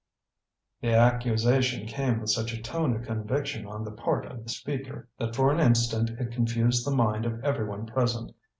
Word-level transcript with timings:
The 0.81 0.95
accusation 0.95 1.85
came 1.85 2.19
with 2.19 2.31
such 2.31 2.55
a 2.55 2.61
tone 2.63 2.95
of 2.95 3.03
conviction 3.03 3.67
on 3.67 3.83
the 3.83 3.91
part 3.91 4.25
of 4.25 4.41
the 4.43 4.49
speaker, 4.49 5.07
that 5.19 5.35
for 5.35 5.51
an 5.51 5.59
instant 5.59 6.09
it 6.19 6.31
confused 6.31 6.87
the 6.87 6.95
mind 6.95 7.23
of 7.23 7.39
every 7.43 7.65
one 7.65 7.85
present. 7.85 8.31